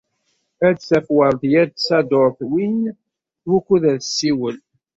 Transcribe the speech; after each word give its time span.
Ad 0.67 0.73
d-taf 0.77 1.07
Weṛdiya 1.15 1.63
n 1.67 1.71
Tsaḍurt 1.71 2.39
win 2.51 2.79
wukud 3.47 3.83
ad 3.91 3.99
tessiwel. 4.01 4.57